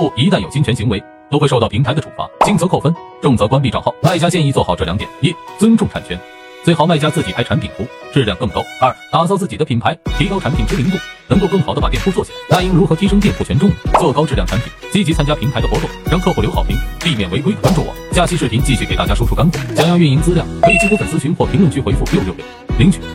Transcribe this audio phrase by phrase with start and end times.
[0.00, 3.94] 户一旦有侵权行为，都会受到平台的处罚，轻则扣分，重则关闭账号。
[4.02, 6.18] 卖家建议做好这两点：一、尊重产权，
[6.64, 10.96] 最好卖家自己拍产品图，质量更高；二、打造自己的品牌，提高产品知名度，
[11.28, 12.38] 能够更好的把店铺做起来。
[12.48, 13.70] 那应如何提升店铺权重？
[13.98, 16.74] 做高质量产品，积极参加平台的活动，让客户留好评，
[17.04, 17.52] 避免违规。
[17.60, 19.58] 关注我，下期视频继续给大家输出干货。
[19.76, 22.44] 想要运营资料，可以激活粉丝群或评论区回复六六六
[22.78, 23.00] 领取。